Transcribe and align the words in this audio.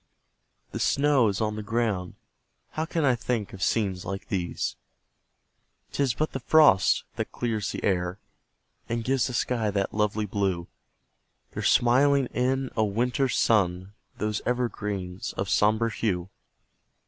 the 0.71 0.79
snow 0.79 1.27
is 1.27 1.39
on 1.39 1.55
the 1.55 1.61
ground 1.61 2.15
How 2.71 2.85
can 2.85 3.05
I 3.05 3.13
think 3.13 3.53
of 3.53 3.61
scenes 3.61 4.03
like 4.03 4.29
these? 4.29 4.75
'Tis 5.91 6.15
but 6.15 6.31
the 6.31 6.39
FROST 6.39 7.03
that 7.17 7.31
clears 7.31 7.71
the 7.71 7.83
air, 7.83 8.17
And 8.89 9.03
gives 9.03 9.27
the 9.27 9.33
sky 9.35 9.69
that 9.69 9.93
lovely 9.93 10.25
blue; 10.25 10.67
They're 11.51 11.61
smiling 11.61 12.25
in 12.33 12.71
a 12.75 12.83
WINTER'S 12.83 13.35
sun, 13.37 13.93
Those 14.17 14.41
evergreens 14.43 15.33
of 15.33 15.49
sombre 15.49 15.91
hue. 15.91 16.31